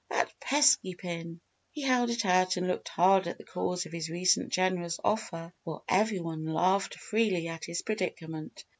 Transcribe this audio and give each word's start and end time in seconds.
That 0.09 0.33
pesky 0.39 0.95
pin!" 0.95 1.39
He 1.69 1.83
held 1.83 2.09
it 2.09 2.25
out 2.25 2.57
and 2.57 2.65
looked 2.67 2.87
hard 2.87 3.27
at 3.27 3.37
the 3.37 3.43
cause 3.43 3.85
of 3.85 3.91
his 3.91 4.09
recent 4.09 4.51
generous 4.51 4.99
offer 5.03 5.53
while 5.63 5.83
every 5.87 6.19
one 6.19 6.43
laughed 6.43 6.95
freely 6.95 7.47
at 7.47 7.65
his 7.65 7.83
predicament. 7.83 8.65